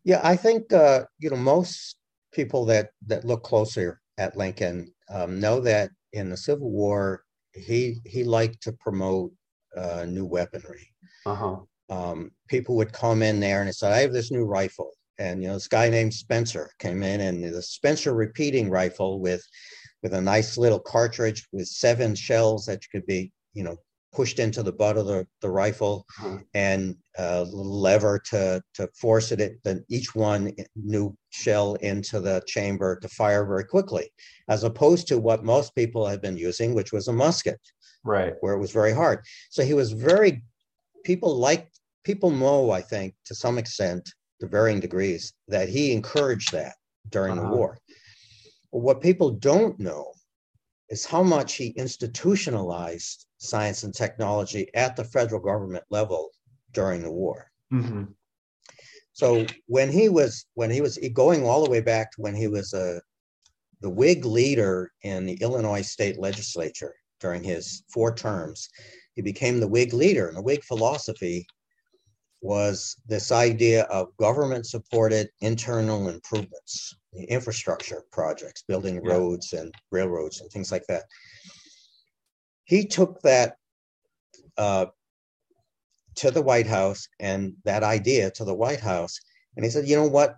[0.05, 1.97] Yeah, I think uh, you know most
[2.33, 8.01] people that that look closer at Lincoln um, know that in the Civil War he
[8.05, 9.33] he liked to promote
[9.77, 10.89] uh, new weaponry.
[11.27, 11.57] Uh huh.
[11.91, 15.49] Um, people would come in there and said, "I have this new rifle," and you
[15.49, 19.43] know this guy named Spencer came in and the Spencer repeating rifle with
[20.03, 23.77] with a nice little cartridge with seven shells that could be you know
[24.13, 26.39] pushed into the butt of the, the rifle Uh-huh.
[26.55, 32.99] and a lever to to force it then each one new shell into the chamber
[33.01, 34.11] to fire very quickly
[34.49, 37.61] as opposed to what most people have been using which was a musket
[38.05, 38.35] Right.
[38.41, 40.43] where it was very hard so he was very
[41.05, 41.69] people like
[42.05, 46.75] people know i think to some extent to varying degrees that he encouraged that
[47.11, 47.49] during Uh-huh.
[47.51, 47.79] the war
[48.71, 50.13] what people don't know
[50.89, 56.31] is how much he institutionalized science and technology at the federal government level
[56.73, 57.51] during the war.
[57.71, 58.05] hmm
[59.13, 62.49] So when he was when he was going all the way back to when he
[62.49, 63.01] was a
[63.81, 68.69] the Whig leader in the Illinois state legislature during his four terms,
[69.15, 70.29] he became the Whig leader.
[70.29, 71.47] And the Whig philosophy
[72.43, 79.13] was this idea of government supported internal improvements, the infrastructure projects, building Yeah.
[79.13, 81.05] roads and railroads and things like that.
[82.65, 83.57] He took that
[84.59, 84.87] uh,
[86.17, 89.19] to the White House and that idea to the White House.
[89.57, 90.37] And he said, you know what?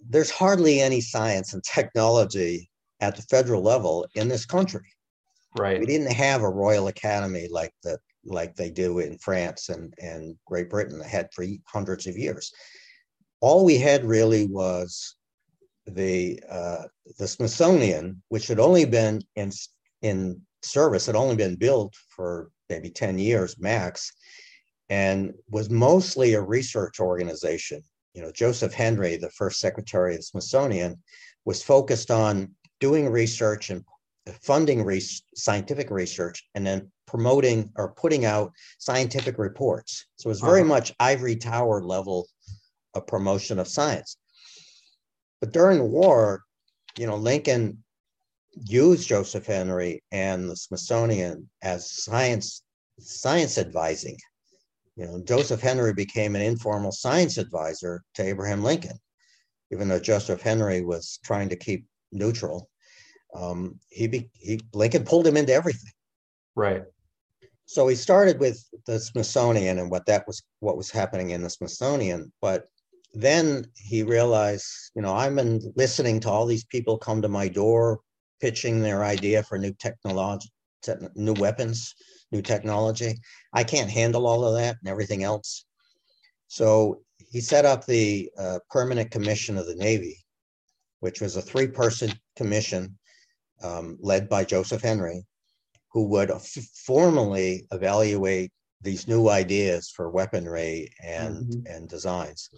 [0.00, 4.88] There's hardly any science and technology at the federal level in this country.
[5.80, 10.36] We didn't have a Royal Academy like the like they do in France and, and
[10.46, 12.52] Great Britain that had for hundreds of years.
[13.40, 15.16] All we had really was
[15.86, 16.84] the uh,
[17.18, 19.50] the Smithsonian, which had only been in
[20.02, 24.12] in service, had only been built for maybe 10 years max,
[24.88, 27.82] and was mostly a research organization.
[28.14, 31.02] You know, Joseph Henry, the first secretary of the Smithsonian,
[31.44, 33.84] was focused on doing research and
[34.30, 35.00] funding
[35.34, 40.06] scientific research and then promoting or putting out scientific reports.
[40.16, 40.68] So it was very Uh-huh.
[40.68, 42.28] much ivory tower level
[42.94, 44.16] of promotion of science.
[45.40, 46.42] But during the war,
[46.96, 47.82] you know, Lincoln
[48.54, 52.62] used Joseph Henry and the Smithsonian as science
[53.00, 54.16] science advising.
[54.94, 58.98] You know, Joseph Henry became an informal science advisor to Abraham Lincoln,
[59.72, 62.68] even though Joseph Henry was trying to keep neutral.
[63.34, 65.92] Um, he, be, he Lincoln pulled him into everything.
[66.54, 66.82] Right.
[67.66, 71.48] So he started with the Smithsonian and what that was what was happening in the
[71.48, 72.66] Smithsonian, but
[73.14, 77.48] then he realized, you know, I've been listening to all these people come to my
[77.48, 78.00] door
[78.40, 80.50] pitching their idea for new technology,
[80.82, 81.94] te- new weapons,
[82.32, 83.14] new technology.
[83.52, 85.64] I can't handle all of that and everything else.
[86.48, 90.18] So he set up the uh, Permanent Commission of the Navy,
[91.00, 92.98] which was a three-person commission
[93.62, 95.24] um, led by Joseph Henry,
[95.92, 101.74] who would f- formally evaluate these new ideas for weaponry and Mhm.
[101.74, 102.50] and designs.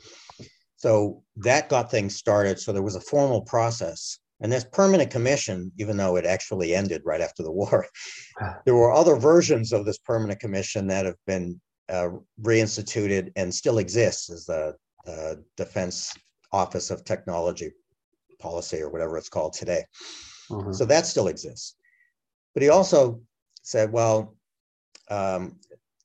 [0.76, 2.58] So that got things started.
[2.58, 4.18] So there was a formal process.
[4.40, 7.86] And this permanent commission, even though it actually ended right after the war,
[8.64, 12.08] there were other versions of this permanent commission that have been uh,
[12.40, 14.74] reinstituted and still exists as the
[15.06, 16.14] uh, Defense
[16.52, 17.70] Office of Technology
[18.40, 19.84] Policy or whatever it's called today.
[20.50, 20.72] Uh-huh.
[20.72, 21.76] So that still exists.
[22.54, 23.20] But he also
[23.62, 24.36] said, well,
[25.10, 25.56] um,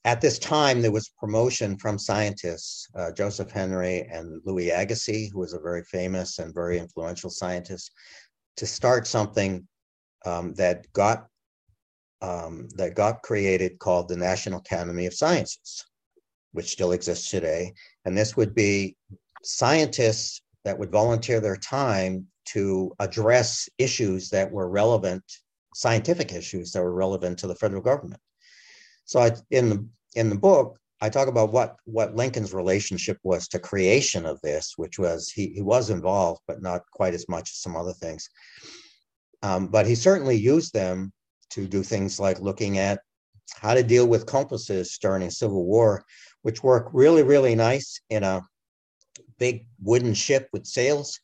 [0.06, 5.40] at this time, there was promotion from scientists, uh, Joseph Henry and Louis Agassiz, who
[5.40, 7.92] was a very famous and very influential scientist,
[8.56, 9.68] to start something
[10.26, 11.28] um, that got
[12.22, 15.86] um, that got created called the National Academy of Sciences,
[16.52, 17.74] which still exists today.
[18.04, 18.98] And this would be
[19.44, 25.24] scientists that would volunteer their time to address issues that were relevant,
[25.74, 28.22] scientific issues that were relevant to the federal government.
[29.06, 33.48] So I, in the in the book, I talk about what what Lincoln's relationship was
[33.50, 37.52] to creation of this, which was he he was involved, but not quite as much
[37.52, 38.30] as some other things.
[39.42, 41.14] Um, but he certainly used them
[41.52, 43.00] to do things like looking at
[43.56, 46.04] how to deal with compasses during the Civil War,
[46.42, 48.42] which work really really nice in a
[49.38, 51.20] big wooden ship with sails.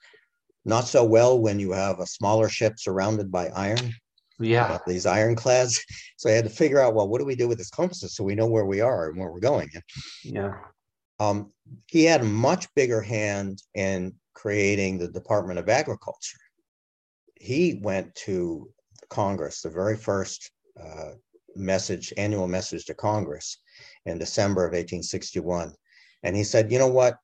[0.66, 3.94] Not so well when you have a smaller ship surrounded by iron.
[4.40, 4.80] Yeah.
[4.86, 5.84] These ironclads.
[6.18, 8.24] So i had to figure out well what do we do with this compass so
[8.24, 9.70] we know where we are and where we're going?
[10.24, 10.54] Yeah.
[11.20, 11.52] Um,
[11.88, 16.40] he had a much bigger hand in creating the department of agriculture.
[17.36, 18.72] He went to
[19.10, 20.52] congress the very first
[20.82, 21.12] uh,
[21.56, 23.58] message annual message to congress
[24.06, 25.74] in december of 1861
[26.24, 27.18] and he said you know what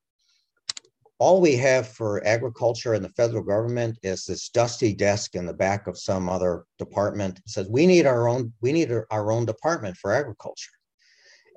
[1.21, 5.53] all we have for agriculture in the federal government is this dusty desk in the
[5.53, 9.45] back of some other department it says we need our own we need our own
[9.45, 10.71] department for agriculture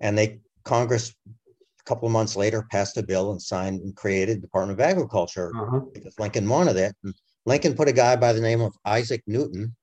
[0.03, 4.43] and they congress a couple of months later passed a bill and signed and created
[4.43, 5.81] department of agriculture uh-huh.
[5.95, 7.15] because lincoln wanted it and
[7.47, 9.75] lincoln put a guy by the name of isaac newton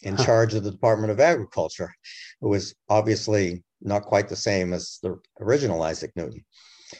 [0.00, 0.24] in huh.
[0.24, 1.92] charge of the department of agriculture
[2.40, 6.42] who was obviously not quite the same as the original isaac newton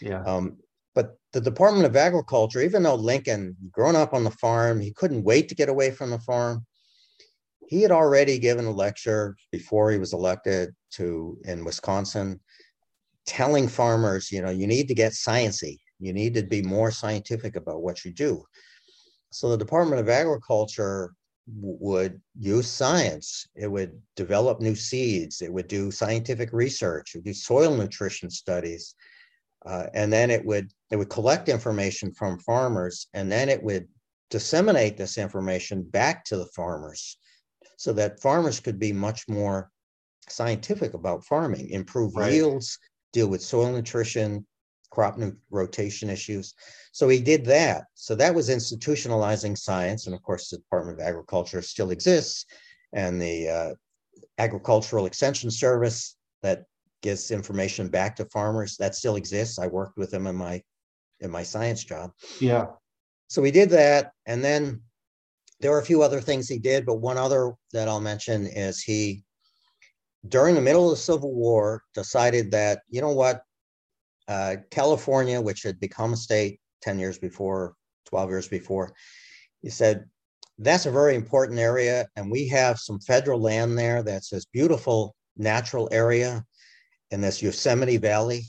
[0.03, 0.59] yeah um,
[1.33, 5.49] the Department of Agriculture, even though Lincoln, grown up on the farm, he couldn't wait
[5.49, 6.66] to get away from the farm.
[7.69, 12.40] He had already given a lecture before he was elected to in Wisconsin,
[13.27, 15.79] telling farmers, you know, you need to get sciency.
[16.01, 18.43] You need to be more scientific about what you do.
[19.31, 21.12] So the Department of Agriculture
[21.47, 23.47] w- would use science.
[23.55, 25.43] It would develop new seeds.
[25.43, 27.14] It would do scientific research.
[27.14, 28.97] It would do soil nutrition studies
[29.66, 33.87] uh, and then it would it would collect information from farmers and then it would
[34.31, 37.18] disseminate this information back to the farmers
[37.77, 39.70] so that farmers could be much more
[40.29, 42.33] scientific about farming improve right.
[42.33, 42.79] yields
[43.12, 44.46] deal with soil nutrition
[44.90, 45.18] crop
[45.51, 46.55] rotation issues
[46.92, 51.07] so he did that so that was institutionalizing science and of course the department of
[51.07, 52.46] agriculture still exists
[52.92, 53.70] and the uh,
[54.38, 56.64] agricultural extension service that
[57.03, 58.77] gets information back to farmers.
[58.77, 59.59] That still exists.
[59.59, 60.63] I worked with them in my
[61.21, 62.13] in my science job.
[62.41, 62.67] Yeah.
[63.29, 64.81] So we did that, and then
[65.61, 68.81] there were a few other things he did, but one other that I'll mention is
[68.81, 69.23] he,
[70.29, 73.43] during the middle of the Civil War, decided that you know what,
[74.29, 77.75] uh, California, which had become a state ten years before,
[78.07, 78.93] twelve years before,
[79.63, 80.07] he said
[80.59, 85.15] that's a very important area, and we have some federal land there that's this beautiful
[85.37, 86.45] natural area
[87.11, 88.42] in this Yosemite Valley,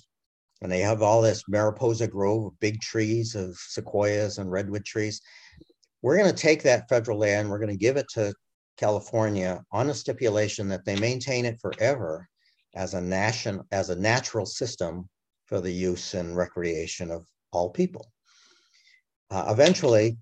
[0.62, 5.22] and they have all this Mariposa Grove of big trees of sequoias and redwood trees.
[6.02, 8.34] We're going to take that federal land, we're going to give it to
[8.78, 12.28] California on a stipulation that they maintain it forever
[12.76, 15.10] as a nation as a natural system
[15.46, 18.12] for the use and recreation of all people.
[19.30, 20.18] Uh, eventually,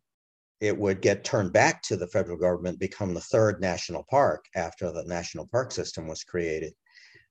[0.59, 4.91] it would get turned back to the federal government, become the third national park after
[4.91, 6.73] the national park system was created.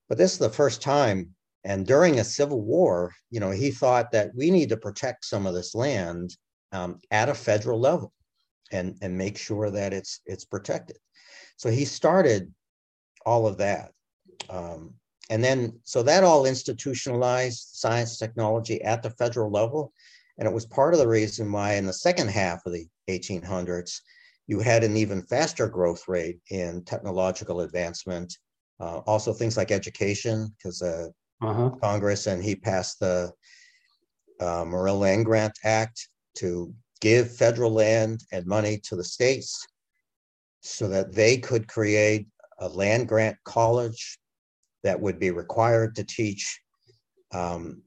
[0.09, 1.35] But this is the first time.
[1.65, 5.47] And during a civil war, you know, he thought that we need to protect some
[5.47, 6.37] of this land
[6.73, 8.13] um, at a federal level
[8.73, 10.99] and, and make sure that it's it's protected.
[11.57, 12.53] So he started
[13.27, 13.93] all of that.
[14.49, 14.95] Um,
[15.31, 19.93] and then, so that all institutionalized science technology at the federal level.
[20.39, 24.01] And it was part of the reason why in the second half of the 1800s,
[24.47, 28.39] you had an even faster growth rate in technological advancement
[28.81, 31.09] uh, also, things like education, because uh,
[31.43, 31.71] uh-huh.
[31.83, 33.33] Congress and he passed the
[34.41, 39.67] uh, Morrill Land Grant Act to give federal land and money to the states
[40.61, 42.27] so that they could create
[42.61, 44.19] a land grant college
[44.83, 46.61] that would be required to teach
[47.33, 47.83] um,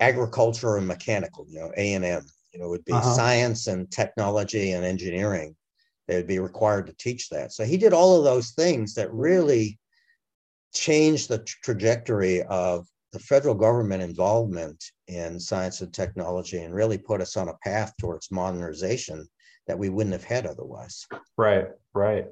[0.00, 2.24] agriculture and mechanical, you know, A and M.
[2.52, 3.14] You know, it would be uh-huh.
[3.14, 5.56] science and technology and engineering.
[6.06, 7.52] They would be required to teach that.
[7.52, 9.78] So he did all of those things that really
[10.74, 17.20] changed the trajectory of the federal government involvement in science and technology and really put
[17.20, 19.26] us on a path towards modernization
[19.66, 21.06] that we wouldn't have had otherwise.
[21.36, 22.26] Right, right.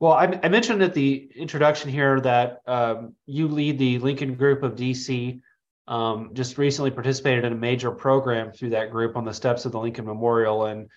[0.00, 4.62] Well, I, I mentioned at the introduction here that um, you lead the Lincoln Group
[4.62, 5.40] of DC.
[5.86, 9.72] Um, just recently participated in a major program through that group on the steps of
[9.72, 10.88] the Lincoln Memorial, and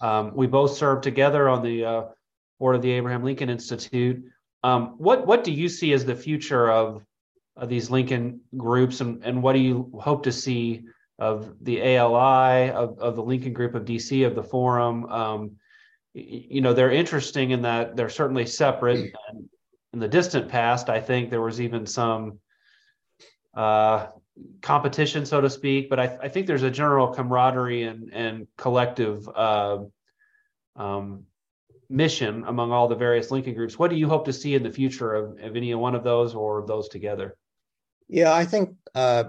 [0.00, 2.02] um, we both served together on the uh,
[2.58, 4.24] board of the Abraham Lincoln Institute.
[4.64, 7.04] Um, what what do you see as the future of,
[7.54, 10.84] of these Lincoln groups, and, and what do you hope to see
[11.18, 15.04] of the ALI, of, of the Lincoln Group of DC, of the Forum?
[15.04, 15.50] Um,
[16.14, 19.12] you know they're interesting in that they're certainly separate.
[19.28, 19.50] And
[19.92, 22.38] in the distant past, I think there was even some
[23.52, 24.06] uh,
[24.62, 25.90] competition, so to speak.
[25.90, 29.80] But I, I, think there's a general camaraderie and and collective uh,
[30.74, 31.24] um,
[31.94, 33.78] mission among all the various Lincoln groups.
[33.78, 36.34] What do you hope to see in the future of, of any one of those
[36.34, 37.36] or those together?
[38.08, 39.24] Yeah, I think uh,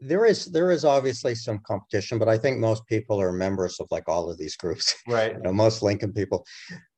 [0.00, 3.86] there is there is obviously some competition, but I think most people are members of
[3.90, 4.94] like all of these groups.
[5.06, 5.32] Right.
[5.32, 6.46] you know, most Lincoln people.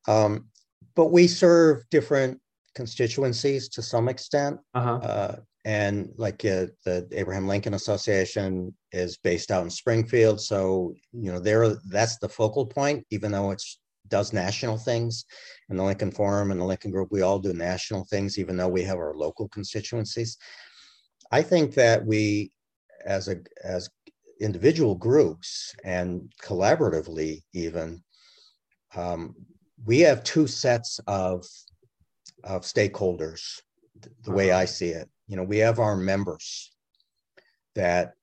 [0.06, 0.48] Um,
[0.94, 2.40] but we serve different
[2.74, 4.58] constituencies to some extent.
[4.74, 4.94] Uh-huh.
[4.96, 11.32] Uh, and like uh, the Abraham Lincoln Association is based out in Springfield, so you
[11.32, 13.06] know there that's the focal point.
[13.10, 15.24] Even though it's does national things,
[15.68, 18.68] and the Lincoln Forum and the Lincoln Group, we all do national things, even though
[18.68, 20.36] we have our local constituencies.
[21.30, 22.52] I think that we,
[23.06, 23.88] as a as
[24.40, 28.02] individual groups and collaboratively, even,
[28.94, 29.34] um,
[29.84, 31.44] we have two sets of
[32.44, 33.60] of stakeholders.
[34.24, 34.60] The way uh-huh.
[34.60, 36.72] I see it, you know, we have our members
[37.74, 38.14] that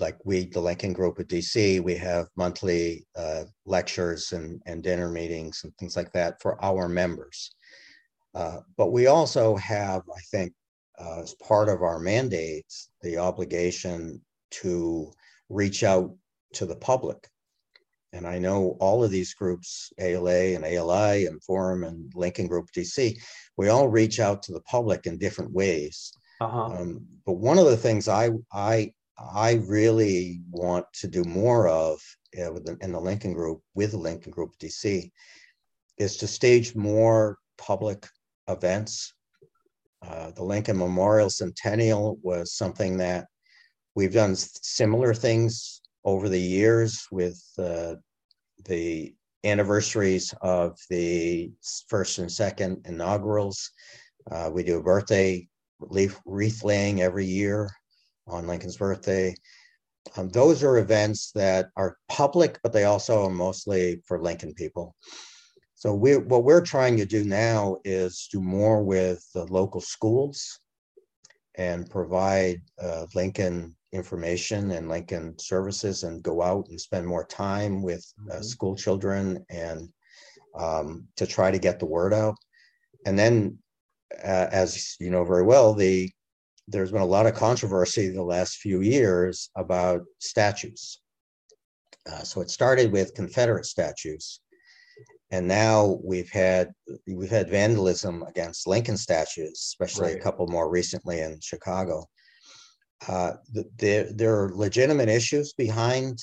[0.00, 5.08] like we, the Lincoln Group at DC, we have monthly uh, lectures and, and dinner
[5.08, 7.50] meetings and things like that for our members.
[8.34, 10.52] Uh, but we also have, I think,
[10.98, 14.20] uh, as part of our mandates, the obligation
[14.50, 15.12] to
[15.48, 16.14] reach out
[16.54, 17.28] to the public.
[18.12, 22.68] And I know all of these groups, ALA and ALI and Forum and Lincoln Group
[22.76, 23.16] DC,
[23.56, 26.12] we all reach out to the public in different ways.
[26.40, 26.64] Uh-huh.
[26.64, 32.00] Um, but one of the things I I I really want to do more of
[32.38, 35.10] uh, in the Lincoln Group with the Lincoln Group DC
[35.98, 38.06] is to stage more public
[38.48, 39.12] events.
[40.02, 43.26] Uh, the Lincoln Memorial Centennial was something that
[43.94, 47.94] we've done similar things over the years with uh,
[48.64, 51.52] the anniversaries of the
[51.88, 53.70] first and second inaugurals.
[54.30, 55.46] Uh, we do a birthday
[55.80, 57.70] leaf wreath laying every year
[58.26, 59.34] on Lincoln's birthday.
[60.16, 64.94] Um, those are events that are public, but they also are mostly for Lincoln people.
[65.74, 70.60] So we what we're trying to do now is do more with the local schools
[71.56, 77.82] and provide uh, Lincoln information and Lincoln services and go out and spend more time
[77.82, 78.42] with uh, mm-hmm.
[78.42, 79.88] school children and
[80.58, 82.36] um, to try to get the word out.
[83.04, 83.58] And then,
[84.22, 86.10] uh, as you know very well, the
[86.68, 91.00] there's been a lot of controversy in the last few years about statues.
[92.10, 94.40] Uh, so it started with Confederate statues,
[95.30, 96.72] and now we've had
[97.06, 100.16] we've had vandalism against Lincoln statues, especially right.
[100.16, 102.04] a couple more recently in Chicago.
[103.08, 106.18] Uh, the, there, there are legitimate issues behind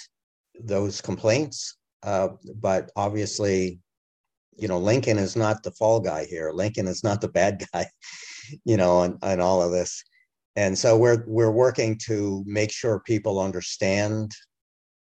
[0.62, 3.80] those complaints, uh, but obviously,
[4.58, 6.52] you know, Lincoln is not the fall guy here.
[6.52, 7.86] Lincoln is not the bad guy,
[8.66, 10.04] you know, and, and all of this
[10.56, 14.32] and so we're we're working to make sure people understand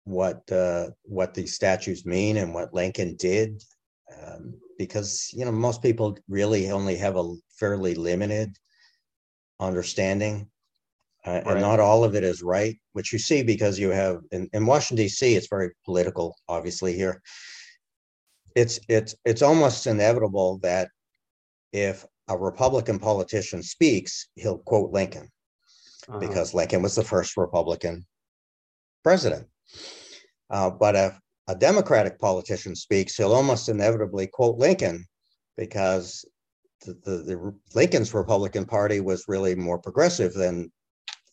[0.05, 3.63] what uh, what these statues mean and what Lincoln did,
[4.17, 8.57] um, because you know most people really only have a fairly limited
[9.59, 10.49] understanding,
[11.27, 11.47] uh, right.
[11.47, 12.77] and not all of it is right.
[12.93, 15.35] Which you see because you have in, in Washington D.C.
[15.35, 17.23] It's very political, obviously here.
[18.55, 20.89] It's it's it's almost inevitable that
[21.73, 25.31] if a Republican politician speaks, he'll quote Lincoln
[26.09, 26.19] uh-huh.
[26.19, 28.07] because Lincoln was the first Republican
[29.03, 29.47] president.
[30.51, 35.05] Uh, but if a Democratic politician speaks, he'll almost inevitably quote Lincoln
[35.57, 36.25] because
[36.85, 40.71] the, the, the Lincoln's Republican Party was really more progressive than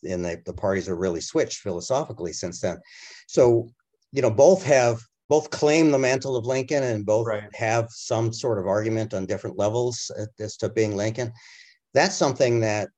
[0.04, 2.78] and the, the parties are really switched philosophically since then.
[3.26, 3.70] So,
[4.12, 7.54] you know, both have both claim the mantle of Lincoln and both right.
[7.54, 11.32] have some sort of argument on different levels as to being Lincoln.
[11.94, 12.90] That's something that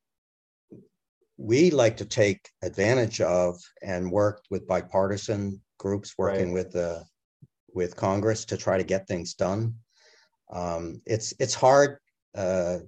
[1.39, 6.65] we like to take advantage of and work with bipartisan groups working right.
[6.65, 7.05] with the
[7.75, 9.75] with Congress to try to get things done.
[10.53, 11.99] Um, it's it's hard.
[12.35, 12.79] Uh,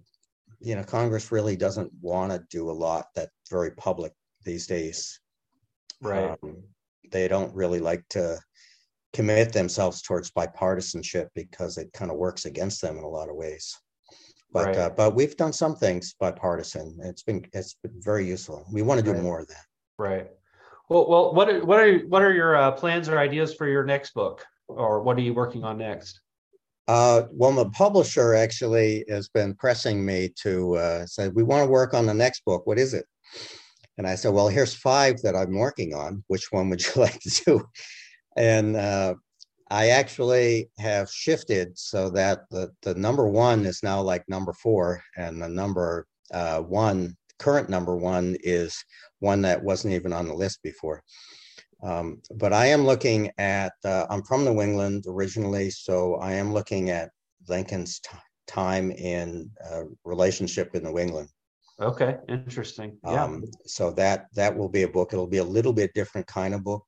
[0.60, 4.12] you know, Congress really doesn't want to do a lot that's very public
[4.44, 5.20] these days.
[6.00, 6.36] Right.
[6.42, 6.62] Um,
[7.10, 8.38] they don't really like to
[9.12, 13.36] commit themselves towards bipartisanship because it kind of works against them in a lot of
[13.36, 13.74] ways.
[14.52, 14.76] But right.
[14.76, 16.98] uh, but we've done some things bipartisan.
[17.02, 18.66] It's been it's been very useful.
[18.72, 19.22] We want to do right.
[19.22, 19.64] more of that.
[19.98, 20.30] Right.
[20.88, 23.84] Well, well, what are what are what are your uh, plans or ideas for your
[23.84, 26.20] next book, or what are you working on next?
[26.86, 31.70] Uh, well, the publisher actually has been pressing me to uh, say we want to
[31.70, 32.66] work on the next book.
[32.66, 33.04] What is it?
[33.98, 36.24] And I said, well, here's five that I'm working on.
[36.28, 37.68] Which one would you like to do?
[38.36, 39.16] And uh,
[39.70, 45.02] I actually have shifted so that the, the number one is now like number four,
[45.16, 48.82] and the number uh, one, current number one, is
[49.20, 51.02] one that wasn't even on the list before.
[51.82, 56.52] Um, but I am looking at, uh, I'm from New England originally, so I am
[56.52, 57.10] looking at
[57.48, 58.16] Lincoln's t-
[58.46, 61.28] time in uh, relationship with New England.
[61.80, 62.98] Okay, interesting.
[63.04, 63.22] Yeah.
[63.22, 65.12] Um, so that that will be a book.
[65.12, 66.84] It'll be a little bit different kind of book.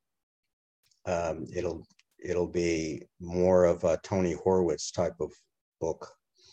[1.07, 1.87] Um, it'll
[2.23, 5.33] it'll be more of a Tony Horwitz type of
[5.81, 6.09] book.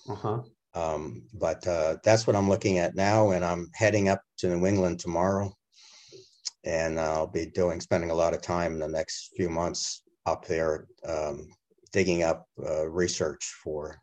[0.10, 0.42] Uh-huh.
[0.74, 4.66] Um, but uh, that's what I'm looking at now, and I'm heading up to New
[4.66, 5.52] England tomorrow,
[6.64, 10.46] and I'll be doing spending a lot of time in the next few months up
[10.46, 11.48] there, um,
[11.92, 14.00] digging up uh, research for.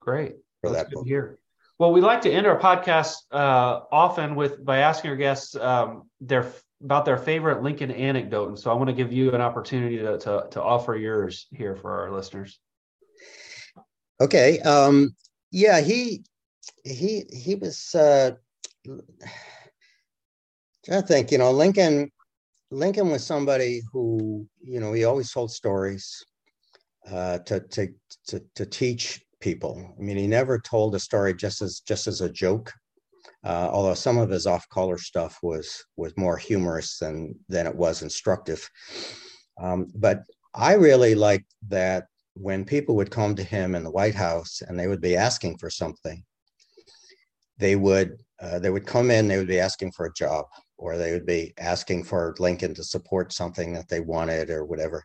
[0.00, 0.36] Great.
[0.60, 1.06] For that's that book.
[1.06, 1.38] Here.
[1.78, 6.10] Well, we like to end our podcast uh, often with by asking our guests um,
[6.20, 6.52] their
[6.82, 10.18] about their favorite Lincoln anecdote, and so I want to give you an opportunity to
[10.18, 12.58] to, to offer yours here for our listeners.
[14.20, 14.58] Okay.
[14.60, 15.14] Um,
[15.50, 16.24] yeah, he
[16.84, 17.94] he he was.
[17.94, 18.32] Uh,
[20.90, 22.10] I think you know Lincoln.
[22.72, 26.24] Lincoln was somebody who you know he always told stories
[27.10, 27.88] uh, to to
[28.28, 29.94] to to teach people.
[29.98, 32.72] I mean, he never told a story just as just as a joke
[33.44, 38.02] uh, although some of his off-color stuff was was more humorous than than it was
[38.02, 38.68] instructive.
[39.60, 40.22] Um, but
[40.54, 44.78] I really liked that when people would come to him in the White House and
[44.78, 46.22] they would be asking for something,
[47.58, 50.46] they would uh, they would come in, they would be asking for a job,
[50.78, 55.04] or they would be asking for Lincoln to support something that they wanted or whatever.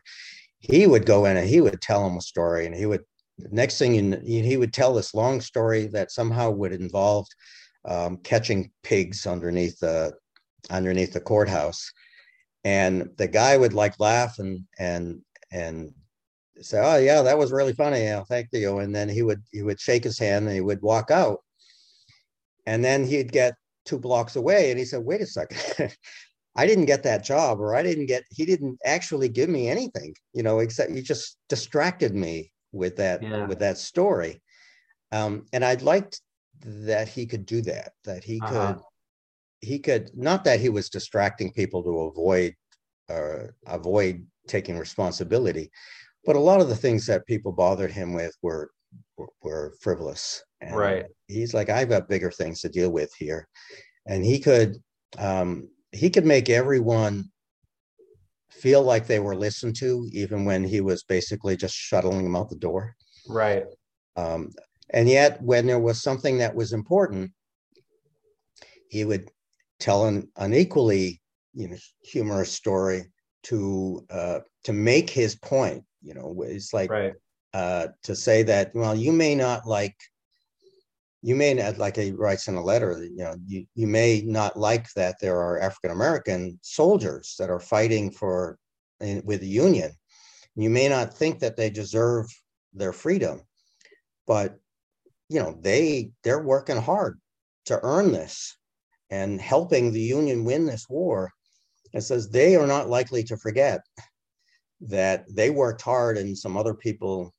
[0.58, 3.02] He would go in and he would tell them a story, and he would
[3.50, 7.26] next thing you, he would tell this long story that somehow would involve
[7.86, 10.12] um, catching pigs underneath the
[10.70, 11.92] underneath the courthouse,
[12.64, 15.20] and the guy would like laugh and and
[15.50, 15.92] and
[16.60, 18.00] say, "Oh yeah, that was really funny.
[18.00, 20.82] Yeah, thank you." And then he would he would shake his hand and he would
[20.82, 21.40] walk out,
[22.66, 25.94] and then he'd get two blocks away, and he said, "Wait a second,
[26.56, 30.14] I didn't get that job, or I didn't get, he didn't actually give me anything,
[30.32, 33.46] you know, except he just distracted me with that, yeah.
[33.46, 34.40] with that story.
[35.12, 36.14] Um, and I'd like
[36.64, 38.74] that he could do that that he uh-huh.
[38.74, 38.82] could
[39.60, 42.54] he could not that he was distracting people to avoid
[43.08, 45.70] uh, avoid taking responsibility
[46.24, 48.70] but a lot of the things that people bothered him with were
[49.16, 50.42] were, were frivolous.
[50.60, 51.06] And right.
[51.28, 53.48] he's like i've got bigger things to deal with here.
[54.06, 54.76] And he could
[55.18, 57.30] um, he could make everyone
[58.50, 62.48] feel like they were listened to even when he was basically just shuttling them out
[62.48, 62.94] the door.
[63.28, 63.64] Right.
[64.16, 64.50] Um,
[64.90, 67.32] and yet, when there was something that was important,
[68.88, 69.30] he would
[69.80, 71.20] tell an, an equally
[71.54, 73.04] you know humorous story
[73.44, 75.84] to uh, to make his point.
[76.02, 77.14] You know, it's like right.
[77.52, 79.96] uh, to say that well, you may not like
[81.22, 84.56] you may not like he writes in a letter you know you, you may not
[84.56, 88.58] like that there are african american soldiers that are fighting for
[89.00, 89.90] in, with the union
[90.54, 92.26] you may not think that they deserve
[92.74, 93.40] their freedom
[94.26, 94.58] but
[95.28, 97.18] you know they they're working hard
[97.66, 98.56] to earn this
[99.10, 101.30] and helping the union win this war.
[101.92, 103.80] It says they are not likely to forget
[104.80, 107.32] that they worked hard and some other people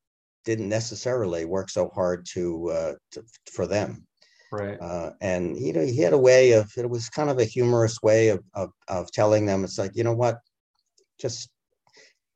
[0.45, 4.05] didn't necessarily work so hard to, uh, to for them.
[4.51, 4.79] Right.
[4.79, 8.01] Uh, and you know he had a way of it was kind of a humorous
[8.01, 10.39] way of, of, of telling them it's like you know what?
[11.19, 11.49] Just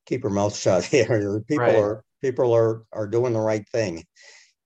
[0.06, 1.42] keep your mouth shut here.
[1.48, 1.76] People right.
[1.76, 4.04] are people are are doing the right thing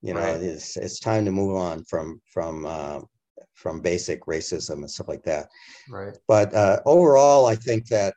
[0.05, 0.39] you know, right.
[0.39, 2.99] it's it's time to move on from from uh,
[3.55, 5.47] from basic racism and stuff like that.
[5.89, 6.15] Right.
[6.27, 8.13] But uh, overall, I think that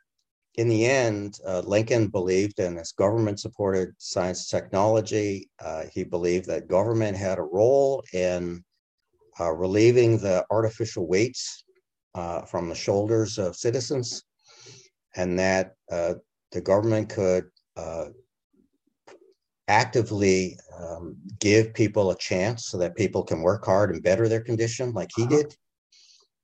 [0.56, 5.48] in the end, uh, Lincoln believed in this government-supported science technology.
[5.64, 8.62] Uh, he believed that government had a role in
[9.40, 11.64] uh, relieving the artificial weights
[12.14, 14.24] uh, from the shoulders of citizens,
[15.16, 17.44] and that the government could
[19.68, 24.40] actively um, give people a chance so that people can work hard and better their
[24.40, 25.36] condition like he uh-huh.
[25.36, 25.56] did.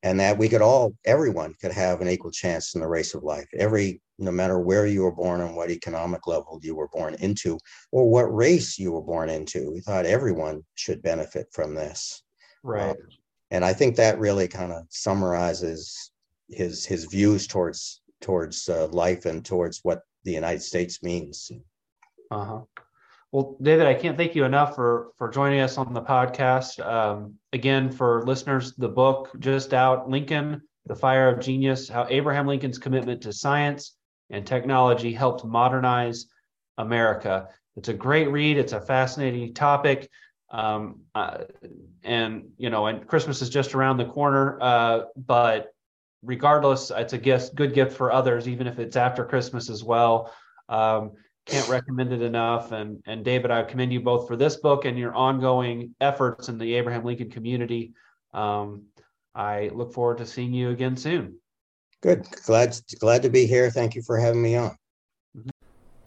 [0.03, 3.23] And that we could all everyone could have an equal chance in the race of
[3.23, 3.47] life.
[3.57, 7.59] Every no matter where you were born and what economic level you were born into
[7.91, 12.23] or what race you were born into we thought everyone should benefit from this.
[12.63, 12.91] Right.
[12.91, 12.97] Um,
[13.51, 16.13] and i think that really kind of summarizes
[16.49, 21.51] his his views towards towards uh, life and towards what the united states means.
[22.31, 22.61] Uh-huh
[23.35, 26.79] well, David, I can't thank you enough for for joining us on the podcast.
[26.87, 32.47] Um, again, for listeners, the book just out, Lincoln: The Fire of Genius: How Abraham
[32.47, 33.97] Lincoln's Commitment to Science
[34.31, 36.27] and Technology Helped Modernize
[36.79, 37.49] America.
[37.75, 38.57] It's a great read.
[38.57, 40.09] It's a fascinating topic.
[40.53, 41.39] Um, uh,
[42.05, 44.61] and you know, and Christmas is just around the corner.
[44.63, 45.75] Uh, but
[46.23, 50.33] regardless, it's a gift, good gift for others, even if it's after Christmas as well.
[50.69, 51.15] Um,
[51.47, 52.73] can't recommend it enough.
[52.73, 56.59] And and David, I commend you both for this book and your ongoing efforts in
[56.59, 57.93] the Abraham Lincoln community.
[58.33, 58.85] Um,
[59.35, 61.39] I look forward to seeing you again soon.
[62.01, 62.27] Good.
[62.45, 63.71] Glad glad to be here.
[63.71, 64.77] Thank you for having me on.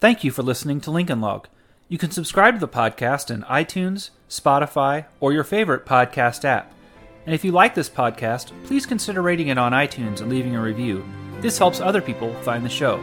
[0.00, 1.48] Thank you for listening to Lincoln Log.
[1.88, 6.72] You can subscribe to the podcast in iTunes, Spotify, or your favorite podcast app.
[7.26, 10.62] And if you like this podcast, please consider rating it on iTunes and leaving a
[10.62, 11.04] review.
[11.40, 13.02] This helps other people find the show.